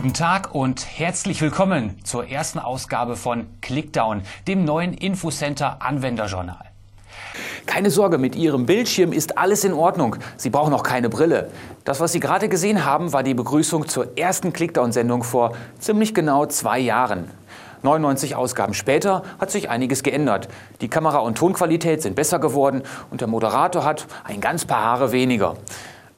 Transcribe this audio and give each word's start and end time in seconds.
Guten 0.00 0.14
Tag 0.14 0.54
und 0.54 0.86
herzlich 0.98 1.42
willkommen 1.42 2.02
zur 2.04 2.26
ersten 2.26 2.58
Ausgabe 2.58 3.16
von 3.16 3.46
Clickdown, 3.60 4.22
dem 4.48 4.64
neuen 4.64 4.94
Infocenter 4.94 5.82
Anwenderjournal. 5.82 6.64
Keine 7.66 7.90
Sorge, 7.90 8.16
mit 8.16 8.34
Ihrem 8.34 8.64
Bildschirm 8.64 9.12
ist 9.12 9.36
alles 9.36 9.62
in 9.62 9.74
Ordnung. 9.74 10.16
Sie 10.38 10.48
brauchen 10.48 10.72
auch 10.72 10.84
keine 10.84 11.10
Brille. 11.10 11.50
Das, 11.84 12.00
was 12.00 12.12
Sie 12.12 12.20
gerade 12.20 12.48
gesehen 12.48 12.86
haben, 12.86 13.12
war 13.12 13.22
die 13.22 13.34
Begrüßung 13.34 13.88
zur 13.88 14.16
ersten 14.16 14.54
Clickdown-Sendung 14.54 15.22
vor 15.22 15.52
ziemlich 15.78 16.14
genau 16.14 16.46
zwei 16.46 16.78
Jahren. 16.78 17.30
99 17.82 18.36
Ausgaben 18.36 18.72
später 18.72 19.22
hat 19.38 19.50
sich 19.50 19.68
einiges 19.68 20.02
geändert. 20.02 20.48
Die 20.80 20.88
Kamera- 20.88 21.18
und 21.18 21.36
Tonqualität 21.36 22.00
sind 22.00 22.16
besser 22.16 22.38
geworden 22.38 22.84
und 23.10 23.20
der 23.20 23.28
Moderator 23.28 23.84
hat 23.84 24.06
ein 24.24 24.40
ganz 24.40 24.64
paar 24.64 24.82
Haare 24.82 25.12
weniger. 25.12 25.56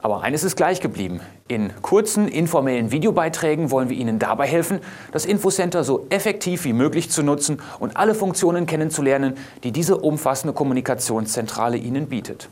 Aber 0.03 0.21
eines 0.21 0.43
ist 0.43 0.57
gleich 0.57 0.81
geblieben. 0.81 1.21
In 1.47 1.71
kurzen, 1.81 2.27
informellen 2.27 2.91
Videobeiträgen 2.91 3.71
wollen 3.71 3.87
wir 3.87 3.95
Ihnen 3.95 4.19
dabei 4.19 4.45
helfen, 4.45 4.81
das 5.13 5.23
Infocenter 5.23 5.85
so 5.85 6.07
effektiv 6.09 6.65
wie 6.65 6.73
möglich 6.73 7.09
zu 7.09 7.23
nutzen 7.23 7.61
und 7.79 7.95
alle 7.95 8.13
Funktionen 8.13 8.65
kennenzulernen, 8.65 9.37
die 9.63 9.71
diese 9.71 9.95
umfassende 9.95 10.53
Kommunikationszentrale 10.53 11.77
Ihnen 11.77 12.09
bietet. 12.09 12.49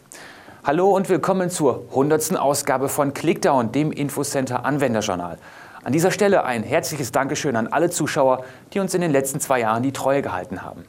Hallo 0.63 0.95
und 0.95 1.09
willkommen 1.09 1.49
zur 1.49 1.83
100. 1.89 2.37
Ausgabe 2.37 2.87
von 2.87 3.13
Clickdown, 3.13 3.73
dem 3.73 3.91
Infocenter 3.91 4.63
Anwenderjournal. 4.63 5.37
An 5.83 5.91
dieser 5.91 6.11
Stelle 6.11 6.45
ein 6.45 6.63
herzliches 6.63 7.11
Dankeschön 7.11 7.57
an 7.57 7.67
alle 7.67 7.89
Zuschauer, 7.89 8.45
die 8.71 8.79
uns 8.79 8.93
in 8.93 9.01
den 9.01 9.11
letzten 9.11 9.41
zwei 9.41 9.59
Jahren 9.59 9.83
die 9.83 9.91
Treue 9.91 10.21
gehalten 10.21 10.63
haben. 10.63 10.85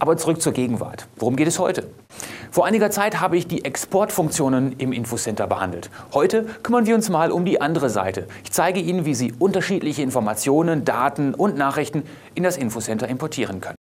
Aber 0.00 0.16
zurück 0.16 0.42
zur 0.42 0.52
Gegenwart. 0.52 1.06
Worum 1.14 1.36
geht 1.36 1.46
es 1.46 1.60
heute? 1.60 1.86
Vor 2.50 2.66
einiger 2.66 2.90
Zeit 2.90 3.20
habe 3.20 3.36
ich 3.36 3.46
die 3.46 3.64
Exportfunktionen 3.64 4.72
im 4.78 4.92
Infocenter 4.92 5.46
behandelt. 5.46 5.88
Heute 6.12 6.44
kümmern 6.62 6.84
wir 6.84 6.96
uns 6.96 7.08
mal 7.08 7.30
um 7.30 7.44
die 7.44 7.60
andere 7.60 7.90
Seite. 7.90 8.26
Ich 8.42 8.50
zeige 8.50 8.80
Ihnen, 8.80 9.04
wie 9.04 9.14
Sie 9.14 9.32
unterschiedliche 9.38 10.02
Informationen, 10.02 10.84
Daten 10.84 11.34
und 11.34 11.56
Nachrichten 11.56 12.02
in 12.34 12.42
das 12.42 12.56
Infocenter 12.56 13.06
importieren 13.06 13.60
können. 13.60 13.76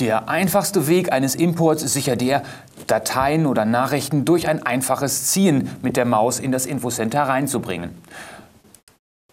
Der 0.00 0.28
einfachste 0.28 0.88
Weg 0.88 1.12
eines 1.12 1.36
Imports 1.36 1.84
ist 1.84 1.92
sicher 1.92 2.16
der, 2.16 2.42
Dateien 2.88 3.46
oder 3.46 3.64
Nachrichten 3.64 4.24
durch 4.24 4.48
ein 4.48 4.64
einfaches 4.64 5.28
Ziehen 5.28 5.70
mit 5.82 5.96
der 5.96 6.04
Maus 6.04 6.40
in 6.40 6.50
das 6.50 6.66
Infocenter 6.66 7.22
reinzubringen. 7.22 7.90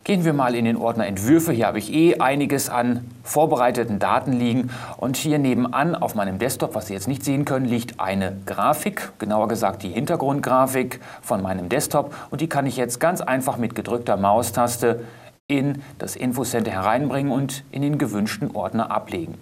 Gehen 0.10 0.26
wir 0.26 0.34
mal 0.34 0.56
in 0.56 0.66
den 0.66 0.76
Ordner 0.76 1.06
Entwürfe. 1.06 1.52
Hier 1.52 1.68
habe 1.68 1.78
ich 1.78 1.94
eh 1.94 2.16
einiges 2.18 2.68
an 2.68 3.06
vorbereiteten 3.22 4.00
Daten 4.00 4.34
liegen. 4.34 4.72
Und 4.98 5.18
hier 5.18 5.38
nebenan 5.38 5.94
auf 5.94 6.16
meinem 6.16 6.40
Desktop, 6.40 6.74
was 6.74 6.88
Sie 6.88 6.96
jetzt 6.96 7.08
nicht 7.08 7.24
sehen 7.24 7.46
können, 7.46 7.68
liegt 7.68 8.00
eine 8.00 8.36
Grafik, 8.48 9.12
genauer 9.20 9.48
gesagt 9.48 9.84
die 9.84 9.90
Hintergrundgrafik 9.90 11.00
von 11.22 11.44
meinem 11.44 11.70
Desktop. 11.70 12.16
Und 12.32 12.42
die 12.42 12.50
kann 12.50 12.66
ich 12.66 12.76
jetzt 12.76 13.00
ganz 13.00 13.22
einfach 13.22 13.58
mit 13.58 13.76
gedrückter 13.76 14.18
Maustaste 14.18 15.02
in 15.48 15.84
das 16.00 16.16
Infocenter 16.16 16.72
hereinbringen 16.72 17.32
und 17.32 17.64
in 17.70 17.84
den 17.84 18.00
gewünschten 18.00 18.56
Ordner 18.56 18.90
ablegen. 18.90 19.36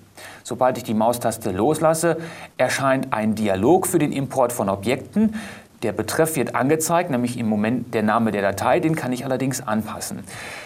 Sobald 0.44 0.78
ich 0.78 0.84
die 0.84 0.94
Maustaste 0.94 1.52
loslasse, 1.52 2.18
erscheint 2.58 3.14
ein 3.14 3.36
Dialog 3.36 3.88
für 3.88 4.00
den 4.00 4.12
Import 4.12 4.52
von 4.52 4.68
Objekten. 4.68 5.36
Der 5.84 5.92
Betreff 5.92 6.36
wird 6.36 6.56
angezeigt, 6.56 7.12
nämlich 7.12 7.38
im 7.38 7.48
Moment 7.48 7.94
der 7.94 8.04
Name 8.04 8.32
der 8.32 8.42
Datei, 8.42 8.80
den 8.80 8.96
kann 8.96 9.14
ich 9.14 9.26
allerdings 9.26 9.62
anpassen. 9.62 10.24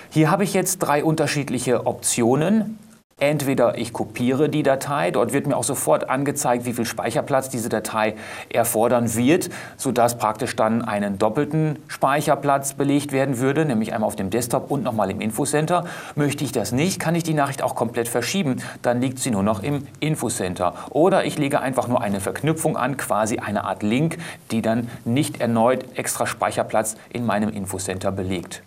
Hier 0.09 0.31
habe 0.31 0.43
ich 0.43 0.53
jetzt 0.53 0.79
drei 0.79 1.03
unterschiedliche 1.03 1.85
Optionen. 1.85 2.77
Entweder 3.21 3.77
ich 3.77 3.93
kopiere 3.93 4.49
die 4.49 4.63
Datei, 4.63 5.11
dort 5.11 5.31
wird 5.31 5.45
mir 5.45 5.55
auch 5.55 5.63
sofort 5.63 6.09
angezeigt, 6.09 6.65
wie 6.65 6.73
viel 6.73 6.85
Speicherplatz 6.85 7.49
diese 7.49 7.69
Datei 7.69 8.15
erfordern 8.49 9.13
wird, 9.13 9.51
sodass 9.77 10.17
praktisch 10.17 10.55
dann 10.55 10.81
einen 10.81 11.19
doppelten 11.19 11.77
Speicherplatz 11.87 12.73
belegt 12.73 13.11
werden 13.11 13.37
würde, 13.37 13.63
nämlich 13.63 13.93
einmal 13.93 14.07
auf 14.07 14.15
dem 14.15 14.31
Desktop 14.31 14.71
und 14.71 14.81
nochmal 14.81 15.11
im 15.11 15.21
Infocenter. 15.21 15.85
Möchte 16.15 16.43
ich 16.43 16.51
das 16.51 16.71
nicht, 16.71 16.99
kann 16.99 17.13
ich 17.13 17.21
die 17.21 17.35
Nachricht 17.35 17.61
auch 17.61 17.75
komplett 17.75 18.07
verschieben, 18.07 18.63
dann 18.81 19.01
liegt 19.01 19.19
sie 19.19 19.29
nur 19.29 19.43
noch 19.43 19.61
im 19.61 19.85
Infocenter. 19.99 20.73
Oder 20.89 21.23
ich 21.23 21.37
lege 21.37 21.59
einfach 21.59 21.87
nur 21.87 22.01
eine 22.01 22.21
Verknüpfung 22.21 22.75
an, 22.75 22.97
quasi 22.97 23.37
eine 23.37 23.65
Art 23.65 23.83
Link, 23.83 24.17
die 24.49 24.63
dann 24.63 24.89
nicht 25.05 25.39
erneut 25.41 25.85
extra 25.95 26.25
Speicherplatz 26.25 26.95
in 27.13 27.27
meinem 27.27 27.49
Infocenter 27.49 28.11
belegt. 28.11 28.63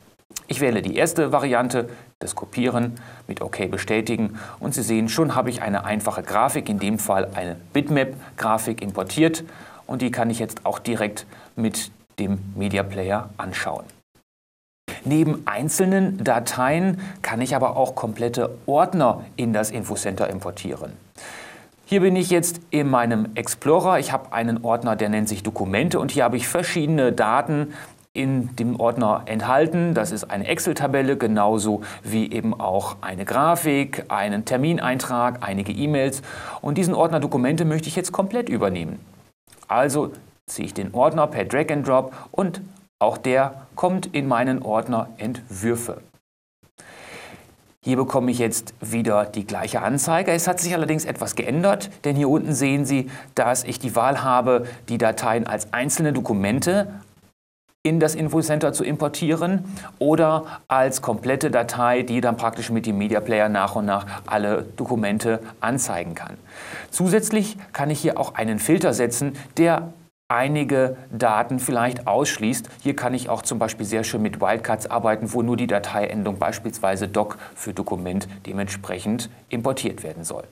Ich 0.46 0.60
wähle 0.60 0.82
die 0.82 0.96
erste 0.96 1.32
Variante, 1.32 1.88
das 2.18 2.34
Kopieren, 2.34 3.00
mit 3.26 3.40
OK 3.40 3.70
bestätigen 3.70 4.38
und 4.60 4.74
Sie 4.74 4.82
sehen, 4.82 5.08
schon 5.08 5.34
habe 5.34 5.48
ich 5.48 5.62
eine 5.62 5.84
einfache 5.84 6.22
Grafik, 6.22 6.68
in 6.68 6.78
dem 6.78 6.98
Fall 6.98 7.28
eine 7.34 7.56
Bitmap-Grafik 7.72 8.82
importiert 8.82 9.44
und 9.86 10.02
die 10.02 10.10
kann 10.10 10.28
ich 10.28 10.38
jetzt 10.38 10.66
auch 10.66 10.78
direkt 10.78 11.26
mit 11.56 11.90
dem 12.18 12.38
Media 12.54 12.82
Player 12.82 13.30
anschauen. 13.38 13.84
Neben 15.04 15.42
einzelnen 15.46 16.22
Dateien 16.22 17.00
kann 17.22 17.40
ich 17.40 17.56
aber 17.56 17.76
auch 17.76 17.94
komplette 17.94 18.56
Ordner 18.66 19.24
in 19.36 19.52
das 19.52 19.70
Infocenter 19.70 20.28
importieren. 20.28 20.92
Hier 21.86 22.00
bin 22.00 22.16
ich 22.16 22.30
jetzt 22.30 22.60
in 22.70 22.88
meinem 22.88 23.28
Explorer. 23.34 23.98
Ich 23.98 24.10
habe 24.12 24.32
einen 24.32 24.64
Ordner, 24.64 24.96
der 24.96 25.10
nennt 25.10 25.28
sich 25.28 25.42
Dokumente 25.42 26.00
und 26.00 26.12
hier 26.12 26.24
habe 26.24 26.38
ich 26.38 26.48
verschiedene 26.48 27.12
Daten 27.12 27.74
in 28.14 28.54
dem 28.56 28.78
Ordner 28.78 29.22
enthalten. 29.26 29.92
Das 29.92 30.12
ist 30.12 30.30
eine 30.30 30.46
Excel-Tabelle, 30.46 31.16
genauso 31.16 31.82
wie 32.02 32.32
eben 32.32 32.58
auch 32.58 32.96
eine 33.00 33.24
Grafik, 33.24 34.04
einen 34.08 34.44
Termineintrag, 34.44 35.38
einige 35.40 35.72
E-Mails. 35.72 36.22
Und 36.62 36.78
diesen 36.78 36.94
Ordner 36.94 37.20
Dokumente 37.20 37.64
möchte 37.64 37.88
ich 37.88 37.96
jetzt 37.96 38.12
komplett 38.12 38.48
übernehmen. 38.48 39.00
Also 39.66 40.12
ziehe 40.46 40.66
ich 40.66 40.74
den 40.74 40.94
Ordner 40.94 41.26
per 41.26 41.44
Drag 41.44 41.70
and 41.70 41.86
Drop 41.86 42.12
und 42.30 42.60
auch 43.00 43.18
der 43.18 43.66
kommt 43.74 44.06
in 44.06 44.28
meinen 44.28 44.62
Ordner 44.62 45.08
Entwürfe. 45.18 46.00
Hier 47.82 47.96
bekomme 47.96 48.30
ich 48.30 48.38
jetzt 48.38 48.72
wieder 48.80 49.26
die 49.26 49.46
gleiche 49.46 49.82
Anzeige. 49.82 50.30
Es 50.30 50.46
hat 50.46 50.60
sich 50.60 50.72
allerdings 50.72 51.04
etwas 51.04 51.34
geändert, 51.34 51.90
denn 52.04 52.16
hier 52.16 52.30
unten 52.30 52.54
sehen 52.54 52.86
Sie, 52.86 53.10
dass 53.34 53.64
ich 53.64 53.78
die 53.78 53.94
Wahl 53.94 54.22
habe, 54.22 54.66
die 54.88 54.96
Dateien 54.96 55.46
als 55.46 55.72
einzelne 55.74 56.14
Dokumente 56.14 56.88
in 57.84 58.00
das 58.00 58.14
Infocenter 58.14 58.72
zu 58.72 58.82
importieren 58.82 59.64
oder 59.98 60.60
als 60.68 61.02
komplette 61.02 61.50
Datei, 61.50 62.02
die 62.02 62.22
dann 62.22 62.38
praktisch 62.38 62.70
mit 62.70 62.86
dem 62.86 62.96
Media 62.96 63.20
Player 63.20 63.50
nach 63.50 63.76
und 63.76 63.84
nach 63.84 64.06
alle 64.26 64.62
Dokumente 64.76 65.40
anzeigen 65.60 66.14
kann. 66.14 66.38
Zusätzlich 66.90 67.58
kann 67.74 67.90
ich 67.90 68.00
hier 68.00 68.18
auch 68.18 68.34
einen 68.34 68.58
Filter 68.58 68.94
setzen, 68.94 69.34
der 69.58 69.92
einige 70.28 70.96
Daten 71.12 71.58
vielleicht 71.58 72.06
ausschließt. 72.06 72.70
Hier 72.82 72.96
kann 72.96 73.12
ich 73.12 73.28
auch 73.28 73.42
zum 73.42 73.58
Beispiel 73.58 73.84
sehr 73.84 74.02
schön 74.02 74.22
mit 74.22 74.40
Wildcards 74.40 74.86
arbeiten, 74.90 75.34
wo 75.34 75.42
nur 75.42 75.58
die 75.58 75.66
Dateiendung 75.66 76.38
beispielsweise 76.38 77.06
Doc 77.06 77.36
für 77.54 77.74
Dokument 77.74 78.26
dementsprechend 78.46 79.28
importiert 79.50 80.02
werden 80.02 80.24
soll. 80.24 80.44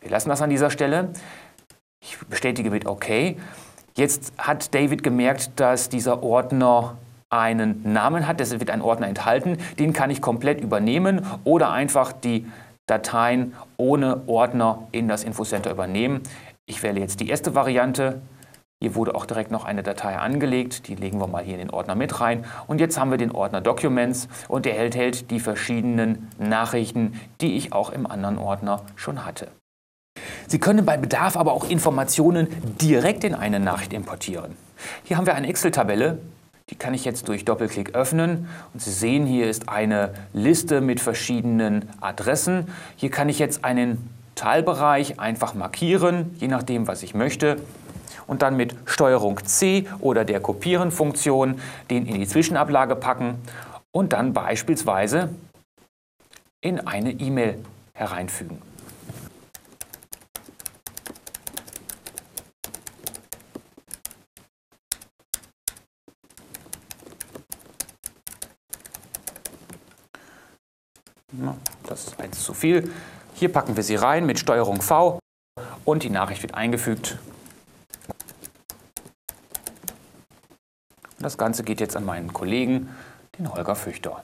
Wir 0.00 0.10
lassen 0.10 0.30
das 0.30 0.40
an 0.40 0.48
dieser 0.48 0.70
Stelle. 0.70 1.10
Ich 2.02 2.16
bestätige 2.30 2.70
mit 2.70 2.86
OK. 2.86 3.36
Jetzt 4.00 4.32
hat 4.38 4.74
David 4.74 5.02
gemerkt, 5.02 5.50
dass 5.56 5.90
dieser 5.90 6.22
Ordner 6.22 6.96
einen 7.28 7.92
Namen 7.92 8.26
hat, 8.26 8.40
deshalb 8.40 8.60
wird 8.60 8.70
ein 8.70 8.80
Ordner 8.80 9.08
enthalten. 9.08 9.58
Den 9.78 9.92
kann 9.92 10.08
ich 10.08 10.22
komplett 10.22 10.62
übernehmen 10.62 11.26
oder 11.44 11.70
einfach 11.70 12.12
die 12.12 12.46
Dateien 12.86 13.52
ohne 13.76 14.22
Ordner 14.26 14.88
in 14.90 15.06
das 15.06 15.22
Infocenter 15.22 15.70
übernehmen. 15.70 16.22
Ich 16.64 16.82
wähle 16.82 16.98
jetzt 16.98 17.20
die 17.20 17.28
erste 17.28 17.54
Variante. 17.54 18.22
Hier 18.80 18.94
wurde 18.94 19.14
auch 19.14 19.26
direkt 19.26 19.50
noch 19.50 19.66
eine 19.66 19.82
Datei 19.82 20.16
angelegt, 20.16 20.88
die 20.88 20.94
legen 20.94 21.20
wir 21.20 21.26
mal 21.26 21.44
hier 21.44 21.56
in 21.56 21.60
den 21.60 21.70
Ordner 21.70 21.94
mit 21.94 22.22
rein. 22.22 22.46
Und 22.68 22.80
jetzt 22.80 22.98
haben 22.98 23.10
wir 23.10 23.18
den 23.18 23.32
Ordner 23.32 23.60
Documents 23.60 24.28
und 24.48 24.64
der 24.64 24.78
enthält 24.78 25.30
die 25.30 25.40
verschiedenen 25.40 26.30
Nachrichten, 26.38 27.20
die 27.42 27.54
ich 27.54 27.74
auch 27.74 27.90
im 27.90 28.06
anderen 28.06 28.38
Ordner 28.38 28.80
schon 28.96 29.26
hatte. 29.26 29.48
Sie 30.48 30.58
können 30.58 30.84
bei 30.84 30.96
Bedarf 30.96 31.36
aber 31.36 31.52
auch 31.52 31.68
Informationen 31.68 32.48
direkt 32.80 33.24
in 33.24 33.34
eine 33.34 33.60
Nachricht 33.60 33.92
importieren. 33.92 34.56
Hier 35.04 35.16
haben 35.16 35.26
wir 35.26 35.34
eine 35.34 35.48
Excel-Tabelle, 35.48 36.18
die 36.70 36.76
kann 36.76 36.94
ich 36.94 37.04
jetzt 37.04 37.28
durch 37.28 37.44
Doppelklick 37.44 37.94
öffnen. 37.94 38.48
Und 38.72 38.80
Sie 38.80 38.92
sehen, 38.92 39.26
hier 39.26 39.50
ist 39.50 39.68
eine 39.68 40.14
Liste 40.32 40.80
mit 40.80 41.00
verschiedenen 41.00 41.88
Adressen. 42.00 42.68
Hier 42.96 43.10
kann 43.10 43.28
ich 43.28 43.38
jetzt 43.38 43.64
einen 43.64 44.08
Teilbereich 44.36 45.18
einfach 45.18 45.54
markieren, 45.54 46.34
je 46.38 46.48
nachdem, 46.48 46.86
was 46.86 47.02
ich 47.02 47.14
möchte. 47.14 47.56
Und 48.28 48.42
dann 48.42 48.56
mit 48.56 48.76
Steuerung 48.84 49.44
C 49.44 49.86
oder 49.98 50.24
der 50.24 50.38
Kopieren-Funktion 50.38 51.60
den 51.90 52.06
in 52.06 52.20
die 52.20 52.28
Zwischenablage 52.28 52.94
packen 52.94 53.34
und 53.90 54.12
dann 54.12 54.32
beispielsweise 54.32 55.30
in 56.60 56.86
eine 56.86 57.10
E-Mail 57.10 57.58
hereinfügen. 57.92 58.70
Das 71.90 72.06
ist 72.06 72.20
eins 72.20 72.44
zu 72.44 72.49
viel. 72.60 72.92
Hier 73.34 73.52
packen 73.52 73.76
wir 73.76 73.82
sie 73.82 73.96
rein 73.96 74.26
mit 74.26 74.38
Steuerung 74.38 74.82
V 74.82 75.18
und 75.84 76.02
die 76.02 76.10
Nachricht 76.10 76.42
wird 76.42 76.54
eingefügt. 76.54 77.18
Das 81.18 81.36
Ganze 81.36 81.64
geht 81.64 81.80
jetzt 81.80 81.96
an 81.96 82.04
meinen 82.04 82.32
Kollegen, 82.32 82.88
den 83.38 83.52
Holger 83.52 83.74
Füchter. 83.74 84.22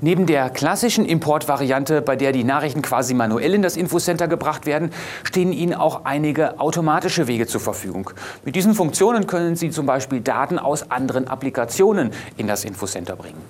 Neben 0.00 0.26
der 0.26 0.50
klassischen 0.50 1.04
Importvariante, 1.04 2.02
bei 2.02 2.16
der 2.16 2.32
die 2.32 2.44
Nachrichten 2.44 2.82
quasi 2.82 3.14
manuell 3.14 3.54
in 3.54 3.62
das 3.62 3.76
Infocenter 3.76 4.28
gebracht 4.28 4.66
werden, 4.66 4.90
stehen 5.24 5.52
Ihnen 5.52 5.74
auch 5.74 6.04
einige 6.04 6.60
automatische 6.60 7.26
Wege 7.26 7.46
zur 7.46 7.60
Verfügung. 7.60 8.10
Mit 8.44 8.56
diesen 8.56 8.74
Funktionen 8.74 9.26
können 9.26 9.56
Sie 9.56 9.70
zum 9.70 9.86
Beispiel 9.86 10.20
Daten 10.20 10.58
aus 10.58 10.90
anderen 10.90 11.28
Applikationen 11.28 12.10
in 12.36 12.46
das 12.46 12.64
Infocenter 12.64 13.16
bringen. 13.16 13.42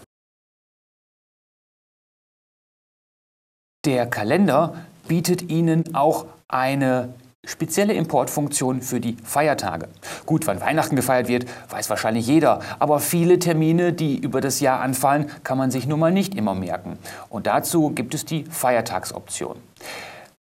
Der 3.84 4.06
Kalender 4.06 4.74
bietet 5.06 5.48
Ihnen 5.50 5.94
auch 5.94 6.26
eine 6.48 7.14
spezielle 7.46 7.94
Importfunktion 7.94 8.82
für 8.82 9.00
die 9.00 9.16
Feiertage. 9.24 9.88
Gut, 10.26 10.46
wann 10.46 10.60
Weihnachten 10.60 10.96
gefeiert 10.96 11.28
wird, 11.28 11.46
weiß 11.70 11.88
wahrscheinlich 11.88 12.26
jeder, 12.26 12.60
aber 12.78 13.00
viele 13.00 13.38
Termine, 13.38 13.94
die 13.94 14.18
über 14.18 14.42
das 14.42 14.60
Jahr 14.60 14.80
anfallen, 14.80 15.30
kann 15.44 15.56
man 15.56 15.70
sich 15.70 15.86
nun 15.86 16.00
mal 16.00 16.12
nicht 16.12 16.34
immer 16.34 16.54
merken. 16.54 16.98
Und 17.30 17.46
dazu 17.46 17.90
gibt 17.90 18.14
es 18.14 18.24
die 18.24 18.44
Feiertagsoption. 18.44 19.56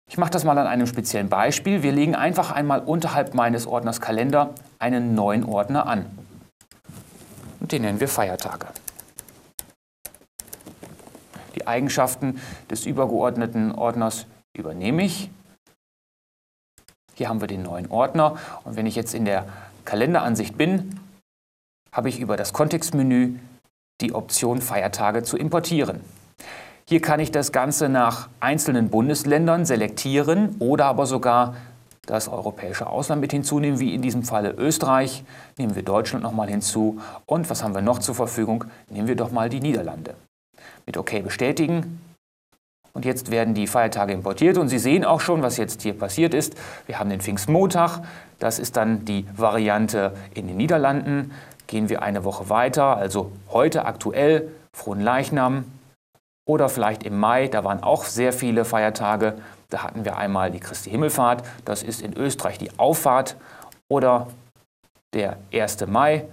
Ich 0.07 0.17
mache 0.17 0.31
das 0.31 0.43
mal 0.43 0.57
an 0.57 0.67
einem 0.67 0.87
speziellen 0.87 1.29
Beispiel. 1.29 1.83
Wir 1.83 1.91
legen 1.91 2.15
einfach 2.15 2.51
einmal 2.51 2.79
unterhalb 2.81 3.35
meines 3.35 3.67
Ordners 3.67 4.01
Kalender 4.01 4.55
einen 4.79 5.15
neuen 5.15 5.43
Ordner 5.43 5.87
an. 5.87 6.05
Und 7.59 7.71
den 7.71 7.83
nennen 7.83 7.99
wir 7.99 8.07
Feiertage. 8.07 8.67
Die 11.55 11.67
Eigenschaften 11.67 12.39
des 12.71 12.85
übergeordneten 12.85 13.71
Ordners 13.71 14.25
übernehme 14.53 15.03
ich 15.03 15.29
hier 17.19 17.27
haben 17.27 17.41
wir 17.41 17.47
den 17.49 17.63
neuen 17.63 17.91
Ordner 17.91 18.37
und 18.63 18.77
wenn 18.77 18.85
ich 18.85 18.95
jetzt 18.95 19.13
in 19.13 19.25
der 19.25 19.45
Kalenderansicht 19.83 20.57
bin, 20.57 20.97
habe 21.91 22.07
ich 22.07 22.17
über 22.17 22.37
das 22.37 22.53
Kontextmenü 22.53 23.35
die 23.99 24.15
Option 24.15 24.61
Feiertage 24.61 25.21
zu 25.23 25.35
importieren. 25.35 25.99
Hier 26.87 27.01
kann 27.01 27.19
ich 27.19 27.29
das 27.31 27.51
Ganze 27.51 27.89
nach 27.89 28.29
einzelnen 28.39 28.89
Bundesländern 28.89 29.65
selektieren 29.65 30.55
oder 30.59 30.85
aber 30.85 31.05
sogar 31.05 31.57
das 32.05 32.29
europäische 32.29 32.87
Ausland 32.87 33.19
mit 33.19 33.33
hinzunehmen, 33.33 33.81
wie 33.81 33.93
in 33.93 34.01
diesem 34.01 34.23
Falle 34.23 34.51
Österreich. 34.51 35.25
Nehmen 35.57 35.75
wir 35.75 35.83
Deutschland 35.83 36.23
nochmal 36.23 36.47
hinzu. 36.47 37.01
Und 37.25 37.49
was 37.49 37.61
haben 37.61 37.75
wir 37.75 37.81
noch 37.81 37.99
zur 37.99 38.15
Verfügung? 38.15 38.63
Nehmen 38.89 39.09
wir 39.09 39.17
doch 39.17 39.31
mal 39.31 39.49
die 39.49 39.59
Niederlande. 39.59 40.15
Mit 40.85 40.97
OK 40.97 41.21
bestätigen 41.21 41.99
und 42.93 43.05
jetzt 43.05 43.31
werden 43.31 43.53
die 43.53 43.67
Feiertage 43.67 44.13
importiert 44.13 44.57
und 44.57 44.69
Sie 44.69 44.79
sehen 44.79 45.05
auch 45.05 45.21
schon, 45.21 45.41
was 45.41 45.57
jetzt 45.57 45.81
hier 45.81 45.97
passiert 45.97 46.33
ist. 46.33 46.55
Wir 46.85 46.99
haben 46.99 47.09
den 47.09 47.21
Pfingstmontag, 47.21 48.01
das 48.39 48.59
ist 48.59 48.77
dann 48.77 49.05
die 49.05 49.25
Variante 49.35 50.13
in 50.33 50.47
den 50.47 50.57
Niederlanden. 50.57 51.31
Gehen 51.67 51.89
wir 51.89 52.01
eine 52.01 52.23
Woche 52.23 52.49
weiter, 52.49 52.97
also 52.97 53.31
heute 53.49 53.85
aktuell 53.85 54.49
Frohen 54.73 55.01
Leichnam 55.01 55.65
oder 56.47 56.67
vielleicht 56.69 57.03
im 57.03 57.19
Mai, 57.19 57.47
da 57.47 57.63
waren 57.63 57.83
auch 57.83 58.05
sehr 58.05 58.33
viele 58.33 58.65
Feiertage. 58.65 59.35
Da 59.69 59.83
hatten 59.83 60.03
wir 60.03 60.17
einmal 60.17 60.49
die 60.49 60.59
Christi 60.59 60.89
Himmelfahrt, 60.89 61.43
das 61.65 61.83
ist 61.83 62.01
in 62.01 62.17
Österreich 62.17 62.57
die 62.57 62.71
Auffahrt 62.79 63.35
oder 63.87 64.27
der 65.13 65.37
1. 65.53 65.85
Mai, 65.87 66.25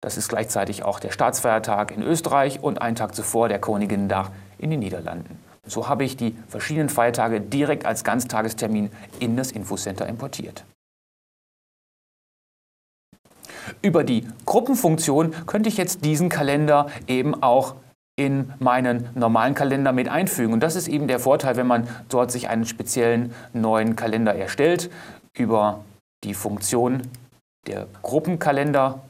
das 0.00 0.16
ist 0.16 0.28
gleichzeitig 0.28 0.82
auch 0.82 1.00
der 1.00 1.10
Staatsfeiertag 1.10 1.90
in 1.90 2.02
Österreich 2.02 2.62
und 2.62 2.80
einen 2.80 2.96
Tag 2.96 3.14
zuvor 3.14 3.48
der 3.48 3.60
Königin-Tag 3.60 4.30
in 4.58 4.70
den 4.70 4.80
Niederlanden. 4.80 5.47
So 5.68 5.88
habe 5.88 6.04
ich 6.04 6.16
die 6.16 6.36
verschiedenen 6.48 6.88
Feiertage 6.88 7.40
direkt 7.40 7.84
als 7.84 8.04
Ganztagestermin 8.04 8.90
in 9.20 9.36
das 9.36 9.52
Infocenter 9.52 10.06
importiert. 10.06 10.64
Über 13.82 14.02
die 14.02 14.26
Gruppenfunktion 14.46 15.34
könnte 15.46 15.68
ich 15.68 15.76
jetzt 15.76 16.04
diesen 16.04 16.28
Kalender 16.28 16.90
eben 17.06 17.42
auch 17.42 17.76
in 18.16 18.52
meinen 18.58 19.10
normalen 19.14 19.54
Kalender 19.54 19.92
mit 19.92 20.08
einfügen. 20.08 20.52
Und 20.52 20.60
das 20.60 20.74
ist 20.74 20.88
eben 20.88 21.06
der 21.06 21.20
Vorteil, 21.20 21.56
wenn 21.56 21.66
man 21.68 21.88
dort 22.08 22.32
sich 22.32 22.48
einen 22.48 22.64
speziellen 22.64 23.32
neuen 23.52 23.94
Kalender 23.94 24.34
erstellt. 24.34 24.90
Über 25.34 25.84
die 26.24 26.34
Funktion 26.34 27.02
der 27.66 27.86
Gruppenkalender 28.02 29.04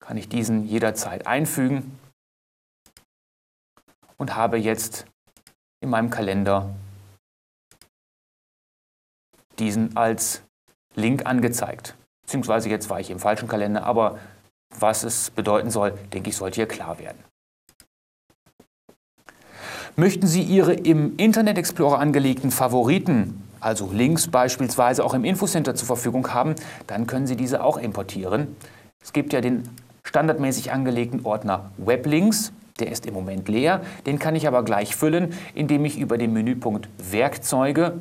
kann 0.00 0.18
ich 0.18 0.28
diesen 0.28 0.66
jederzeit 0.66 1.26
einfügen 1.26 1.98
und 4.18 4.36
habe 4.36 4.58
jetzt 4.58 5.06
in 5.80 5.90
meinem 5.90 6.10
Kalender 6.10 6.74
diesen 9.58 9.96
als 9.96 10.42
Link 10.94 11.26
angezeigt. 11.26 11.94
Beziehungsweise 12.22 12.68
jetzt 12.68 12.90
war 12.90 13.00
ich 13.00 13.10
im 13.10 13.18
falschen 13.18 13.48
Kalender, 13.48 13.84
aber 13.84 14.18
was 14.78 15.02
es 15.02 15.30
bedeuten 15.30 15.70
soll, 15.70 15.92
denke 16.12 16.30
ich, 16.30 16.36
sollte 16.36 16.56
hier 16.56 16.68
klar 16.68 16.98
werden. 16.98 17.18
Möchten 19.96 20.26
Sie 20.26 20.42
Ihre 20.42 20.72
im 20.72 21.16
Internet 21.16 21.58
Explorer 21.58 21.98
angelegten 21.98 22.50
Favoriten, 22.50 23.42
also 23.58 23.90
Links 23.92 24.28
beispielsweise 24.28 25.04
auch 25.04 25.14
im 25.14 25.24
Infocenter 25.24 25.74
zur 25.74 25.86
Verfügung 25.86 26.32
haben, 26.32 26.54
dann 26.86 27.06
können 27.06 27.26
Sie 27.26 27.36
diese 27.36 27.62
auch 27.62 27.76
importieren. 27.76 28.56
Es 29.02 29.12
gibt 29.12 29.32
ja 29.32 29.40
den 29.40 29.68
standardmäßig 30.04 30.72
angelegten 30.72 31.24
Ordner 31.24 31.70
Weblinks, 31.76 32.52
der 32.80 32.90
ist 32.90 33.06
im 33.06 33.14
Moment 33.14 33.48
leer, 33.48 33.84
den 34.06 34.18
kann 34.18 34.34
ich 34.34 34.46
aber 34.46 34.64
gleich 34.64 34.96
füllen, 34.96 35.34
indem 35.54 35.84
ich 35.84 35.98
über 35.98 36.18
den 36.18 36.32
Menüpunkt 36.32 36.88
Werkzeuge 36.98 37.98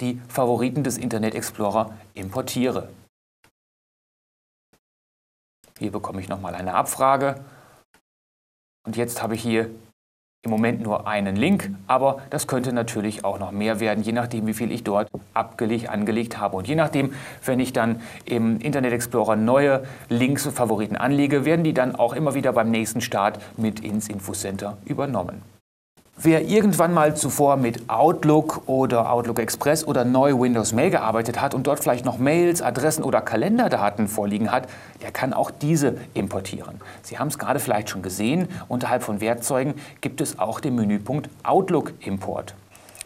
die 0.00 0.20
Favoriten 0.28 0.84
des 0.84 0.98
Internet 0.98 1.34
Explorer 1.34 1.94
importiere. 2.14 2.88
Hier 5.78 5.92
bekomme 5.92 6.20
ich 6.20 6.28
nochmal 6.28 6.54
eine 6.54 6.74
Abfrage. 6.74 7.44
Und 8.86 8.96
jetzt 8.96 9.22
habe 9.22 9.34
ich 9.34 9.42
hier 9.42 9.70
im 10.46 10.50
Moment 10.50 10.80
nur 10.80 11.06
einen 11.06 11.36
Link, 11.36 11.70
aber 11.86 12.18
das 12.30 12.46
könnte 12.46 12.72
natürlich 12.72 13.24
auch 13.24 13.38
noch 13.38 13.52
mehr 13.52 13.80
werden, 13.80 14.02
je 14.02 14.12
nachdem, 14.12 14.46
wie 14.46 14.54
viel 14.54 14.70
ich 14.70 14.84
dort 14.84 15.08
abgelegt, 15.34 15.90
angelegt 15.90 16.38
habe. 16.38 16.56
Und 16.56 16.68
je 16.68 16.76
nachdem, 16.76 17.12
wenn 17.44 17.60
ich 17.60 17.72
dann 17.72 18.00
im 18.24 18.58
Internet 18.60 18.92
Explorer 18.92 19.36
neue 19.36 19.82
Links 20.08 20.46
und 20.46 20.52
Favoriten 20.52 20.96
anlege, 20.96 21.44
werden 21.44 21.64
die 21.64 21.74
dann 21.74 21.96
auch 21.96 22.14
immer 22.14 22.34
wieder 22.34 22.52
beim 22.52 22.70
nächsten 22.70 23.00
Start 23.00 23.40
mit 23.56 23.80
ins 23.80 24.08
Infocenter 24.08 24.78
übernommen. 24.84 25.55
Wer 26.18 26.46
irgendwann 26.48 26.94
mal 26.94 27.14
zuvor 27.14 27.58
mit 27.58 27.90
Outlook 27.90 28.62
oder 28.66 29.12
Outlook 29.12 29.38
Express 29.38 29.86
oder 29.86 30.06
neu 30.06 30.32
Windows 30.40 30.72
Mail 30.72 30.88
gearbeitet 30.88 31.42
hat 31.42 31.54
und 31.54 31.66
dort 31.66 31.80
vielleicht 31.80 32.06
noch 32.06 32.16
Mails, 32.16 32.62
Adressen 32.62 33.04
oder 33.04 33.20
Kalenderdaten 33.20 34.08
vorliegen 34.08 34.50
hat, 34.50 34.66
der 35.02 35.12
kann 35.12 35.34
auch 35.34 35.50
diese 35.50 35.98
importieren. 36.14 36.80
Sie 37.02 37.18
haben 37.18 37.28
es 37.28 37.38
gerade 37.38 37.60
vielleicht 37.60 37.90
schon 37.90 38.00
gesehen, 38.00 38.48
unterhalb 38.66 39.02
von 39.02 39.20
Werkzeugen 39.20 39.74
gibt 40.00 40.22
es 40.22 40.38
auch 40.38 40.60
den 40.60 40.76
Menüpunkt 40.76 41.28
Outlook 41.42 41.92
Import. 42.00 42.54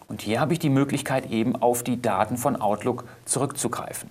Und 0.06 0.22
hier 0.22 0.40
habe 0.40 0.52
ich 0.52 0.60
die 0.60 0.70
Möglichkeit 0.70 1.32
eben 1.32 1.56
auf 1.56 1.82
die 1.82 2.00
Daten 2.00 2.36
von 2.36 2.60
Outlook 2.60 3.04
zurückzugreifen. 3.24 4.08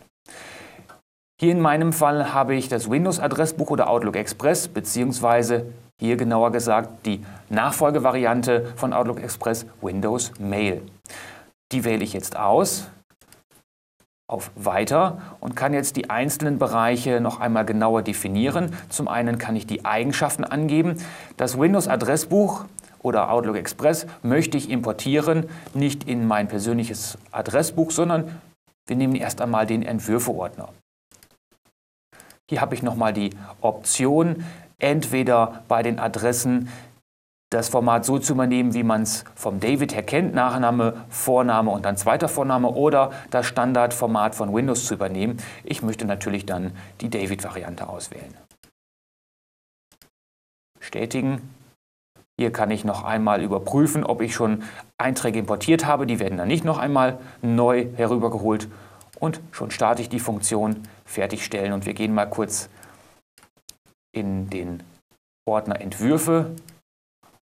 Hier 1.39 1.53
in 1.53 1.62
meinem 1.62 1.94
Fall 1.94 2.34
habe 2.34 2.53
ich 2.53 2.68
das 2.68 2.89
Windows-Adressbuch 2.89 3.70
oder 3.70 3.89
Outlook 3.89 4.18
Express 4.18 4.68
beziehungsweise 4.68 5.68
hier 6.00 6.15
genauer 6.15 6.51
gesagt 6.51 7.06
die 7.06 7.24
Nachfolgevariante 7.50 8.74
von 8.75 8.94
Outlook 8.94 9.22
Express 9.22 9.65
Windows 9.82 10.32
Mail. 10.39 10.82
Die 11.72 11.84
wähle 11.84 12.03
ich 12.03 12.13
jetzt 12.13 12.36
aus 12.36 12.88
auf 14.27 14.51
Weiter 14.56 15.22
und 15.39 15.56
kann 15.56 15.74
jetzt 15.74 15.96
die 15.96 16.10
einzelnen 16.10 16.60
Bereiche 16.60 17.20
noch 17.20 17.39
einmal 17.39 17.65
genauer 17.65 18.03
definieren. 18.03 18.75
Zum 18.88 19.08
einen 19.08 19.39
kann 19.39 19.56
ich 19.56 19.65
die 19.65 19.86
Eigenschaften 19.86 20.44
angeben. 20.44 20.98
Das 21.36 21.60
Windows-Adressbuch 21.60 22.65
oder 23.01 23.32
Outlook 23.32 23.58
Express 23.58 24.06
möchte 24.22 24.58
ich 24.58 24.70
importieren, 24.70 25.50
nicht 25.74 26.08
in 26.08 26.27
mein 26.27 26.48
persönliches 26.48 27.18
Adressbuch, 27.32 27.91
sondern 27.91 28.39
wir 28.88 28.96
nehmen 28.96 29.15
erst 29.15 29.41
einmal 29.41 29.65
den 29.65 29.82
Entwürfe-Ordner. 29.82 30.70
Hier 32.50 32.62
habe 32.62 32.75
ich 32.75 32.84
nochmal 32.84 33.13
die 33.13 33.32
Option, 33.62 34.44
entweder 34.80 35.64
bei 35.68 35.84
den 35.84 36.00
Adressen 36.00 36.70
das 37.50 37.70
Format 37.70 38.06
so 38.06 38.20
zu 38.20 38.34
übernehmen, 38.34 38.74
wie 38.74 38.84
man 38.84 39.02
es 39.02 39.26
vom 39.36 39.60
David 39.60 39.96
her 39.96 40.04
kennt, 40.04 40.36
Nachname, 40.36 41.06
Vorname 41.10 41.72
und 41.72 41.84
dann 41.84 41.98
zweiter 41.98 42.28
Vorname 42.28 42.70
oder 42.70 43.12
das 43.32 43.48
Standardformat 43.48 44.36
von 44.36 44.54
Windows 44.54 44.86
zu 44.86 44.94
übernehmen. 44.94 45.38
Ich 45.64 45.82
möchte 45.82 46.06
natürlich 46.06 46.46
dann 46.46 46.72
die 47.02 47.10
David-Variante 47.10 47.90
auswählen. 47.90 48.36
Bestätigen. 50.80 51.42
Hier 52.40 52.54
kann 52.54 52.72
ich 52.72 52.86
noch 52.86 53.04
einmal 53.04 53.42
überprüfen, 53.42 54.04
ob 54.04 54.22
ich 54.22 54.34
schon 54.34 54.64
Einträge 54.98 55.40
importiert 55.40 55.86
habe. 55.86 56.06
Die 56.06 56.20
werden 56.20 56.38
dann 56.38 56.48
nicht 56.48 56.64
noch 56.64 56.78
einmal 56.78 57.20
neu 57.42 57.88
herübergeholt. 57.96 58.70
Und 59.20 59.42
schon 59.52 59.72
starte 59.72 60.02
ich 60.02 60.10
die 60.10 60.20
Funktion 60.20 60.84
fertigstellen 61.04 61.74
und 61.74 61.86
wir 61.86 61.94
gehen 61.94 62.14
mal 62.14 62.28
kurz 62.28 62.70
in 64.12 64.50
den 64.50 64.84
Ordner 65.48 65.82
Entwürfe 65.82 66.56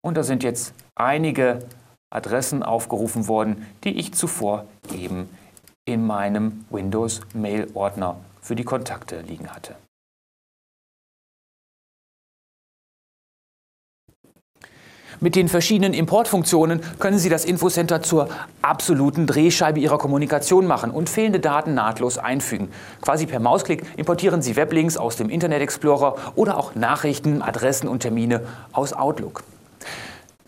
und 0.03 0.17
da 0.17 0.23
sind 0.23 0.43
jetzt 0.43 0.73
einige 0.95 1.67
Adressen 2.13 2.63
aufgerufen 2.63 3.27
worden, 3.27 3.65
die 3.83 3.97
ich 3.97 4.13
zuvor 4.13 4.65
eben 4.93 5.29
in 5.85 6.05
meinem 6.05 6.65
Windows 6.69 7.21
Mail 7.33 7.69
Ordner 7.73 8.19
für 8.41 8.55
die 8.55 8.63
Kontakte 8.63 9.21
liegen 9.21 9.49
hatte. 9.53 9.75
Mit 15.23 15.35
den 15.35 15.49
verschiedenen 15.49 15.93
Importfunktionen 15.93 16.81
können 16.97 17.19
Sie 17.19 17.29
das 17.29 17.45
Infocenter 17.45 18.01
zur 18.01 18.27
absoluten 18.63 19.27
Drehscheibe 19.27 19.79
Ihrer 19.79 19.99
Kommunikation 19.99 20.65
machen 20.65 20.89
und 20.89 21.11
fehlende 21.11 21.39
Daten 21.39 21.75
nahtlos 21.75 22.17
einfügen. 22.17 22.69
Quasi 23.01 23.27
per 23.27 23.39
Mausklick 23.39 23.83
importieren 23.97 24.41
Sie 24.41 24.55
Weblinks 24.55 24.97
aus 24.97 25.17
dem 25.17 25.29
Internet 25.29 25.61
Explorer 25.61 26.15
oder 26.33 26.57
auch 26.57 26.73
Nachrichten, 26.73 27.43
Adressen 27.43 27.87
und 27.87 27.99
Termine 27.99 28.41
aus 28.71 28.93
Outlook. 28.93 29.43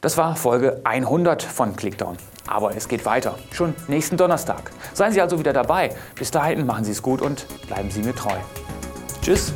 Das 0.02 0.18
war 0.18 0.36
Folge 0.36 0.82
100 0.86 1.44
von 1.44 1.76
Clickdown. 1.76 2.18
Aber 2.48 2.76
es 2.76 2.88
geht 2.88 3.06
weiter, 3.06 3.38
schon 3.52 3.76
nächsten 3.88 4.18
Donnerstag. 4.18 4.72
Seien 4.96 5.14
Sie 5.14 5.22
also 5.22 5.38
wieder 5.38 5.54
dabei. 5.54 5.92
Bis 6.16 6.32
dahin 6.32 6.66
machen 6.66 6.84
Sie 6.84 6.92
es 6.92 7.04
gut 7.04 7.22
und 7.22 7.46
bleiben 7.68 7.92
Sie 7.92 8.02
mir 8.02 8.16
treu. 8.16 8.34
Tschüss. 9.22 9.54